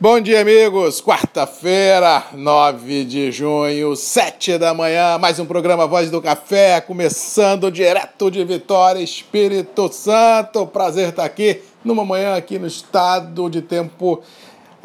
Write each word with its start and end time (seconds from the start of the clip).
Bom 0.00 0.20
dia, 0.20 0.42
amigos. 0.42 1.00
Quarta-feira, 1.00 2.26
9 2.32 3.04
de 3.04 3.32
junho, 3.32 3.96
7 3.96 4.56
da 4.56 4.72
manhã, 4.72 5.18
mais 5.18 5.40
um 5.40 5.44
programa 5.44 5.88
Voz 5.88 6.08
do 6.08 6.22
Café, 6.22 6.80
começando 6.80 7.68
direto 7.68 8.30
de 8.30 8.44
Vitória, 8.44 9.02
Espírito 9.02 9.92
Santo. 9.92 10.64
Prazer 10.68 11.08
estar 11.08 11.24
aqui 11.24 11.62
numa 11.84 12.04
manhã 12.04 12.36
aqui 12.36 12.60
no 12.60 12.68
estado 12.68 13.50
de 13.50 13.60
tempo 13.60 14.22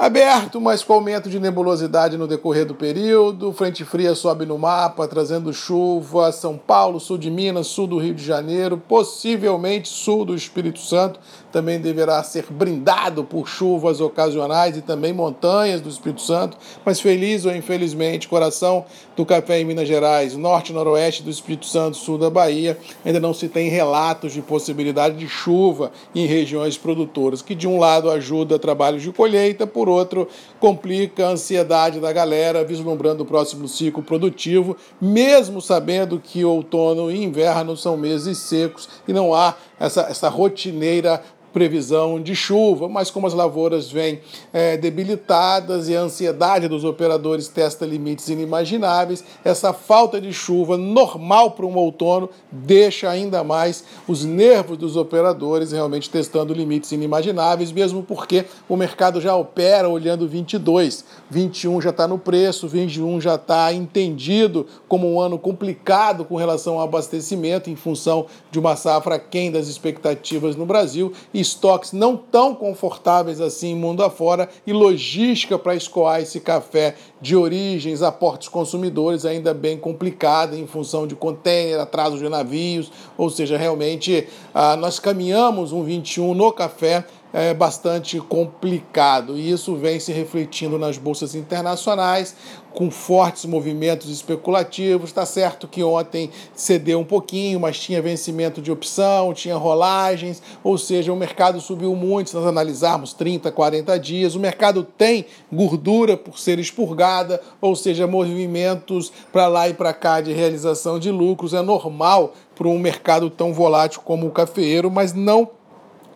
Aberto, 0.04 0.60
mas 0.60 0.84
com 0.84 0.96
aumento 0.96 1.30
de 1.30 1.40
nebulosidade 1.40 2.18
no 2.18 2.28
decorrer 2.28 2.66
do 2.66 2.76
período, 2.76 3.54
frente 3.54 3.86
fria 3.86 4.14
sobe 4.14 4.46
no 4.46 4.58
mapa, 4.58 5.08
trazendo 5.08 5.54
chuva, 5.54 6.30
São 6.34 6.58
Paulo, 6.58 7.00
sul 7.00 7.18
de 7.18 7.32
Minas, 7.32 7.68
sul 7.68 7.88
do 7.88 7.98
Rio 7.98 8.14
de 8.14 8.22
Janeiro, 8.22 8.78
possivelmente 8.78 9.88
sul 9.88 10.26
do 10.26 10.36
Espírito 10.36 10.80
Santo, 10.80 11.22
também 11.54 11.80
deverá 11.80 12.22
ser 12.22 12.48
brindado 12.50 13.24
por 13.24 13.48
chuvas 13.48 14.02
ocasionais 14.02 14.76
e 14.76 14.82
também 14.82 15.14
montanhas 15.14 15.80
do 15.80 15.88
Espírito 15.88 16.22
Santo, 16.22 16.58
mas 16.84 17.00
feliz 17.00 17.46
ou 17.46 17.56
infelizmente, 17.56 18.28
coração 18.28 18.84
do 19.16 19.26
café 19.26 19.62
em 19.62 19.64
Minas 19.64 19.88
Gerais, 19.88 20.36
norte 20.36 20.72
e 20.72 20.76
noroeste 20.76 21.24
do 21.24 21.30
Espírito 21.30 21.66
Santo, 21.66 21.96
sul 21.96 22.18
da 22.18 22.30
Bahia, 22.30 22.78
ainda 23.06 23.22
não 23.22 23.34
se 23.34 23.48
tem 23.48 23.70
relatos 23.70 24.34
de 24.34 24.42
possibilidade 24.42 25.16
de 25.16 25.30
chuva 25.30 25.94
em 26.14 26.26
regiões 26.26 26.78
produtoras, 26.78 27.42
que 27.42 27.56
de 27.56 27.70
um 27.70 27.80
lado 27.80 28.12
ajuda 28.12 28.60
trabalhos 28.60 29.02
de 29.02 29.14
colheita, 29.14 29.66
por 29.66 29.93
outro 29.94 30.28
complica 30.60 31.28
a 31.28 31.32
ansiedade 31.32 32.00
da 32.00 32.12
galera 32.12 32.64
vislumbrando 32.64 33.24
o 33.24 33.26
próximo 33.26 33.68
ciclo 33.68 34.04
produtivo, 34.04 34.76
mesmo 35.00 35.62
sabendo 35.62 36.20
que 36.20 36.44
outono 36.44 37.12
e 37.12 37.24
inverno 37.24 37.78
são 37.78 37.96
meses 37.96 38.38
secos 38.38 38.90
e 39.08 39.14
não 39.14 39.34
há 39.34 39.56
essa, 39.80 40.02
essa 40.02 40.30
rotineira 40.30 41.22
previsão 41.54 42.20
de 42.20 42.36
chuva, 42.36 42.90
mas 42.90 43.12
como 43.12 43.28
as 43.28 43.34
lavouras 43.34 43.92
vêm 43.92 44.20
é, 44.52 44.76
debilitadas 44.76 45.88
e 45.88 45.96
a 45.96 46.02
ansiedade 46.02 46.68
dos 46.68 46.84
operadores 46.84 47.48
testa 47.48 47.86
limites 47.86 48.28
inimagináveis, 48.28 49.24
essa 49.46 49.72
falta 49.72 50.20
de 50.20 50.34
chuva 50.34 50.76
normal 50.76 51.52
para 51.52 51.66
um 51.66 51.76
outono 51.76 52.30
deixa 52.52 53.10
ainda 53.10 53.44
mais 53.44 53.84
os 54.08 54.26
nervos 54.26 54.78
dos 54.78 54.98
operadores 54.98 55.72
realmente 55.72 56.10
testando 56.10 56.54
limites 56.54 56.92
inimagináveis, 56.92 57.72
mesmo 57.72 58.02
porque 58.02 58.46
o 58.68 58.76
mercado 58.76 59.22
já 59.22 59.36
opera 59.36 59.88
olhando 59.88 60.28
22, 60.28 61.06
21 61.30 61.82
já 61.82 61.92
está 61.92 62.08
no 62.08 62.18
preço, 62.18 62.68
21 62.68 63.22
já 63.22 63.36
está 63.36 63.72
entendido 63.72 64.66
como 64.88 65.14
um 65.14 65.22
ano 65.22 65.38
complicado 65.38 66.26
com 66.26 66.36
relação 66.36 66.80
ao 66.80 66.82
abastecimento 66.82 67.70
em 67.70 67.76
função 67.76 68.26
de 68.50 68.58
uma 68.58 68.76
safra 68.76 69.16
aquém 69.16 69.52
das 69.52 69.68
expectativas 69.68 70.56
no 70.56 70.66
Brasil 70.66 71.14
e 71.32 71.43
estoques 71.44 71.92
não 71.92 72.18
tão 72.18 72.56
confortáveis 72.56 73.40
assim 73.40 73.76
mundo 73.76 74.04
afora 74.04 74.50
e 74.66 74.74
logística 74.74 75.60
para 75.60 75.76
escoar 75.76 76.22
esse 76.22 76.40
café 76.40 76.96
de 77.22 77.36
origens 77.36 78.02
a 78.02 78.12
portos 78.12 78.48
consumidores 78.48 79.26
ainda 79.26 79.54
bem 79.54 79.78
complicada 79.78 80.58
em 80.58 80.66
função 80.66 81.06
de 81.06 81.16
container, 81.16 81.80
atraso 81.80 82.18
de 82.18 82.28
navios, 82.28 82.92
ou 83.18 83.30
seja, 83.30 83.58
realmente 83.58 84.28
ah, 84.54 84.76
nós 84.76 85.00
caminhamos 85.00 85.72
um 85.72 85.84
21 85.84 86.34
no 86.34 86.52
café 86.52 87.06
é 87.34 87.52
bastante 87.52 88.20
complicado. 88.20 89.36
E 89.36 89.50
isso 89.50 89.76
vem 89.76 90.00
se 90.00 90.14
refletindo 90.14 90.78
nas 90.78 91.00
bolsas 91.00 91.34
internacionais, 91.34 92.36
com 92.72 92.92
fortes 92.92 93.46
movimentos 93.46 94.10
especulativos. 94.10 95.10
Está 95.10 95.26
certo 95.26 95.68
que 95.68 95.84
ontem 95.84 96.30
cedeu 96.54 97.00
um 97.00 97.04
pouquinho, 97.04 97.60
mas 97.60 97.80
tinha 97.80 98.02
vencimento 98.02 98.62
de 98.62 98.72
opção, 98.72 99.34
tinha 99.34 99.56
rolagens, 99.56 100.42
ou 100.64 100.78
seja, 100.78 101.12
o 101.12 101.16
mercado 101.16 101.60
subiu 101.60 101.96
muito. 101.96 102.30
Se 102.30 102.36
nós 102.36 102.46
analisarmos 102.46 103.14
30, 103.14 103.52
40 103.52 104.00
dias, 104.00 104.36
o 104.36 104.40
mercado 104.40 104.84
tem 104.84 105.26
gordura 105.52 106.16
por 106.16 106.38
ser 106.38 106.60
expurgada, 106.60 107.42
ou 107.60 107.76
seja, 107.76 108.06
movimentos 108.06 109.12
para 109.32 109.48
lá 109.48 109.68
e 109.68 109.74
para 109.74 109.94
cá 109.94 110.22
de 110.22 110.32
realização 110.32 111.00
de 111.00 111.10
lucros. 111.10 111.54
É 111.54 111.62
normal 111.62 112.34
para 112.56 112.68
um 112.68 112.78
mercado 112.78 113.30
tão 113.30 113.52
volátil 113.52 114.02
como 114.04 114.28
o 114.28 114.32
cafeeiro, 114.32 114.92
mas 114.92 115.14
não 115.14 115.50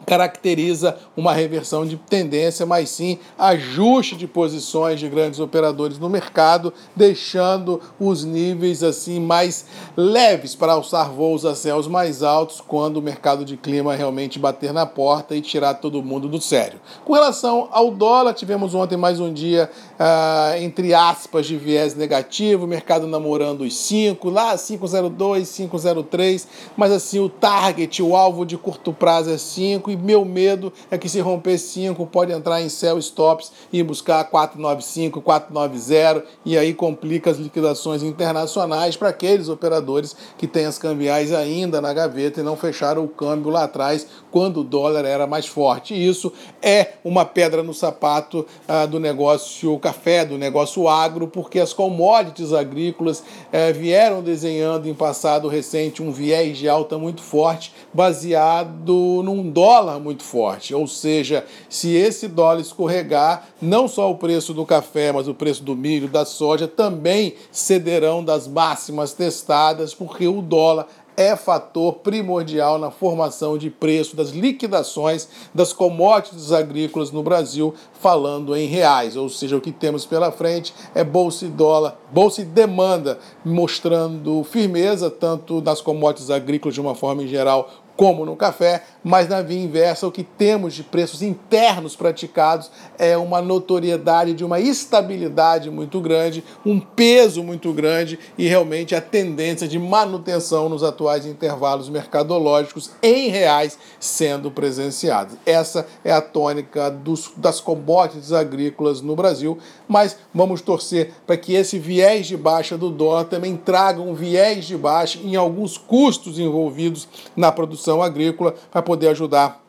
caracteriza 0.07 0.97
uma 1.17 1.33
reversão 1.33 1.85
de 1.85 1.97
tendência, 1.97 2.65
mas 2.65 2.89
sim 2.89 3.19
ajuste 3.37 4.15
de 4.15 4.25
posições 4.25 5.01
de 5.01 5.09
grandes 5.09 5.37
operadores 5.41 5.99
no 5.99 6.09
mercado, 6.09 6.73
deixando 6.95 7.81
os 7.99 8.23
níveis 8.23 8.83
assim 8.83 9.19
mais 9.19 9.65
leves 9.97 10.55
para 10.55 10.71
alçar 10.71 11.11
voos 11.11 11.45
a 11.45 11.53
céus 11.53 11.89
mais 11.89 12.23
altos 12.23 12.61
quando 12.61 12.97
o 12.97 13.01
mercado 13.01 13.43
de 13.43 13.57
clima 13.57 13.93
realmente 13.95 14.39
bater 14.39 14.71
na 14.71 14.85
porta 14.85 15.35
e 15.35 15.41
tirar 15.41 15.73
todo 15.73 16.01
mundo 16.01 16.29
do 16.29 16.39
sério. 16.39 16.79
Com 17.03 17.11
relação 17.11 17.67
ao 17.69 17.91
dólar, 17.91 18.33
tivemos 18.33 18.73
ontem 18.73 18.95
mais 18.95 19.19
um 19.19 19.33
dia 19.33 19.69
ah, 19.99 20.53
entre 20.57 20.93
aspas 20.93 21.45
de 21.45 21.57
viés 21.57 21.95
negativo, 21.95 22.65
mercado 22.65 23.07
namorando 23.07 23.61
os 23.61 23.75
5, 23.75 24.29
lá 24.29 24.57
502, 24.57 25.51
503, 25.51 26.47
mas 26.77 26.93
assim 26.93 27.19
o 27.19 27.27
target, 27.27 28.01
o 28.01 28.15
alvo 28.15 28.45
de 28.45 28.57
curto 28.57 28.93
prazo 28.93 29.31
é 29.31 29.37
5 29.37 29.96
meu 29.97 30.23
medo 30.23 30.71
é 30.89 30.97
que 30.97 31.09
se 31.09 31.19
romper 31.19 31.57
5, 31.57 32.05
pode 32.07 32.31
entrar 32.31 32.61
em 32.61 32.69
sell 32.69 32.97
stops 32.99 33.51
e 33.71 33.81
buscar 33.83 34.23
495, 34.25 35.21
490 35.21 36.23
e 36.45 36.57
aí 36.57 36.73
complica 36.73 37.31
as 37.31 37.37
liquidações 37.37 38.03
internacionais 38.03 38.95
para 38.95 39.09
aqueles 39.09 39.49
operadores 39.49 40.15
que 40.37 40.47
têm 40.47 40.65
as 40.65 40.77
cambiais 40.77 41.33
ainda 41.33 41.81
na 41.81 41.93
gaveta 41.93 42.39
e 42.39 42.43
não 42.43 42.55
fecharam 42.55 43.03
o 43.03 43.07
câmbio 43.07 43.51
lá 43.51 43.63
atrás 43.63 44.07
quando 44.31 44.61
o 44.61 44.63
dólar 44.63 45.05
era 45.05 45.25
mais 45.25 45.45
forte. 45.45 45.93
Isso 45.93 46.31
é 46.61 46.93
uma 47.03 47.25
pedra 47.25 47.63
no 47.63 47.73
sapato 47.73 48.45
ah, 48.67 48.85
do 48.85 48.99
negócio 48.99 49.77
café, 49.79 50.25
do 50.25 50.37
negócio 50.37 50.87
agro, 50.87 51.27
porque 51.27 51.59
as 51.59 51.73
commodities 51.73 52.53
agrícolas 52.53 53.23
eh, 53.51 53.71
vieram 53.73 54.21
desenhando 54.21 54.87
em 54.87 54.93
passado 54.93 55.47
recente 55.47 56.01
um 56.01 56.11
viés 56.11 56.57
de 56.57 56.67
alta 56.67 56.97
muito 56.97 57.21
forte, 57.21 57.73
baseado 57.93 59.21
num 59.23 59.49
dólar 59.49 59.86
dólar 59.87 59.99
muito 59.99 60.23
forte. 60.23 60.75
Ou 60.75 60.85
seja, 60.87 61.45
se 61.69 61.93
esse 61.95 62.27
dólar 62.27 62.59
escorregar, 62.59 63.47
não 63.61 63.87
só 63.87 64.11
o 64.11 64.17
preço 64.17 64.53
do 64.53 64.65
café, 64.65 65.11
mas 65.11 65.27
o 65.27 65.33
preço 65.33 65.63
do 65.63 65.75
milho, 65.75 66.09
da 66.09 66.25
soja 66.25 66.67
também 66.67 67.35
cederão 67.51 68.23
das 68.23 68.47
máximas 68.47 69.13
testadas, 69.13 69.93
porque 69.93 70.27
o 70.27 70.41
dólar 70.41 70.87
é 71.15 71.35
fator 71.35 71.93
primordial 71.93 72.77
na 72.77 72.91
formação 72.91 73.57
de 73.57 73.71
preço 73.71 74.15
das 74.15 74.29
liquidações 74.29 75.27
das 75.51 75.73
commodities 75.73 76.51
agrícolas 76.51 77.09
no 77.09 77.23
Brasil, 77.23 77.73
falando 77.99 78.55
em 78.55 78.67
reais. 78.67 79.17
Ou 79.17 79.27
seja, 79.27 79.57
o 79.57 79.61
que 79.61 79.71
temos 79.71 80.05
pela 80.05 80.31
frente 80.31 80.75
é 80.93 81.03
bolsa 81.03 81.45
e 81.45 81.47
dólar, 81.47 81.97
bolsa 82.11 82.41
e 82.41 82.45
demanda, 82.45 83.17
mostrando 83.43 84.43
firmeza 84.43 85.09
tanto 85.09 85.59
nas 85.59 85.81
commodities 85.81 86.29
agrícolas 86.29 86.75
de 86.75 86.81
uma 86.81 86.93
forma 86.93 87.23
em 87.23 87.27
geral, 87.27 87.67
como 87.97 88.23
no 88.23 88.35
café, 88.35 88.83
mas 89.03 89.27
na 89.27 89.41
via 89.41 89.59
inversa, 89.59 90.05
o 90.05 90.11
que 90.11 90.23
temos 90.23 90.75
de 90.75 90.83
preços 90.83 91.23
internos 91.23 91.95
praticados 91.95 92.69
é 92.99 93.17
uma 93.17 93.41
notoriedade 93.41 94.35
de 94.35 94.45
uma 94.45 94.59
estabilidade 94.59 95.71
muito 95.71 95.99
grande, 95.99 96.43
um 96.63 96.79
peso 96.79 97.43
muito 97.43 97.73
grande 97.73 98.19
e 98.37 98.47
realmente 98.47 98.93
a 98.93 99.01
tendência 99.01 99.67
de 99.67 99.79
manutenção 99.79 100.69
nos 100.69 100.83
atuais 100.83 101.25
intervalos 101.25 101.89
mercadológicos 101.89 102.91
em 103.01 103.29
reais 103.29 103.79
sendo 103.99 104.51
presenciados. 104.51 105.35
Essa 105.43 105.87
é 106.05 106.11
a 106.11 106.21
tônica 106.21 106.91
dos, 106.91 107.31
das 107.35 107.59
commodities 107.59 108.31
agrícolas 108.31 109.01
no 109.01 109.15
Brasil, 109.15 109.57
mas 109.87 110.15
vamos 110.31 110.61
torcer 110.61 111.13
para 111.25 111.35
que 111.35 111.53
esse 111.53 111.79
viés 111.79 112.27
de 112.27 112.37
baixa 112.37 112.77
do 112.77 112.91
dólar 112.91 113.25
também 113.25 113.55
traga 113.57 113.99
um 113.99 114.13
viés 114.13 114.65
de 114.65 114.77
baixa 114.77 115.17
em 115.23 115.35
alguns 115.35 115.79
custos 115.79 116.37
envolvidos 116.37 117.07
na 117.35 117.51
produção 117.51 117.86
produção 117.87 118.01
agrícola 118.01 118.53
para 118.69 118.81
poder 118.81 119.07
ajudar 119.09 119.63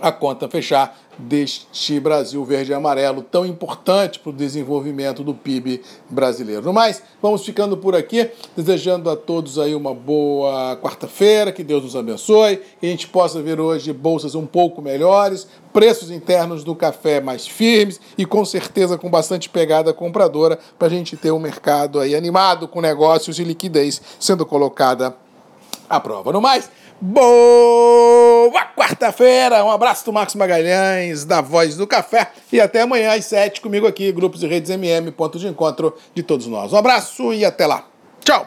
a 0.00 0.10
conta 0.10 0.48
fechar 0.48 0.98
deste 1.16 2.00
Brasil 2.00 2.44
verde 2.44 2.72
e 2.72 2.74
amarelo 2.74 3.22
tão 3.22 3.46
importante 3.46 4.18
para 4.18 4.30
o 4.30 4.32
desenvolvimento 4.32 5.22
do 5.22 5.32
PIB 5.32 5.80
brasileiro. 6.10 6.62
No 6.62 6.72
mais, 6.72 7.00
vamos 7.22 7.44
ficando 7.44 7.76
por 7.76 7.94
aqui, 7.94 8.28
desejando 8.56 9.08
a 9.08 9.14
todos 9.14 9.56
aí 9.56 9.72
uma 9.72 9.94
boa 9.94 10.76
quarta-feira, 10.82 11.52
que 11.52 11.62
Deus 11.62 11.84
nos 11.84 11.94
abençoe, 11.94 12.56
que 12.80 12.86
a 12.86 12.88
gente 12.88 13.06
possa 13.06 13.40
ver 13.40 13.60
hoje 13.60 13.92
bolsas 13.92 14.34
um 14.34 14.44
pouco 14.44 14.82
melhores, 14.82 15.46
preços 15.72 16.10
internos 16.10 16.64
do 16.64 16.74
café 16.74 17.20
mais 17.20 17.46
firmes 17.46 18.00
e 18.18 18.26
com 18.26 18.44
certeza 18.44 18.98
com 18.98 19.08
bastante 19.08 19.48
pegada 19.48 19.92
compradora 19.92 20.58
para 20.76 20.88
a 20.88 20.90
gente 20.90 21.16
ter 21.16 21.30
um 21.30 21.38
mercado 21.38 22.00
aí 22.00 22.16
animado 22.16 22.66
com 22.66 22.80
negócios 22.80 23.38
e 23.38 23.44
liquidez 23.44 24.02
sendo 24.18 24.44
colocada 24.44 25.16
à 25.88 26.00
prova. 26.00 26.32
No 26.32 26.40
mais, 26.40 26.70
Boa 27.00 28.64
quarta-feira! 28.76 29.62
Um 29.64 29.70
abraço 29.70 30.04
do 30.06 30.12
Marcos 30.12 30.34
Magalhães, 30.36 31.24
da 31.24 31.40
Voz 31.40 31.76
do 31.76 31.86
Café. 31.86 32.30
E 32.52 32.60
até 32.60 32.82
amanhã 32.82 33.12
às 33.12 33.26
sete 33.26 33.60
comigo 33.60 33.86
aqui, 33.86 34.10
Grupos 34.12 34.42
e 34.42 34.46
Redes 34.46 34.70
MM, 34.70 35.10
ponto 35.10 35.38
de 35.38 35.46
encontro 35.46 35.94
de 36.14 36.22
todos 36.22 36.46
nós. 36.46 36.72
Um 36.72 36.76
abraço 36.76 37.32
e 37.34 37.44
até 37.44 37.66
lá. 37.66 37.86
Tchau! 38.24 38.46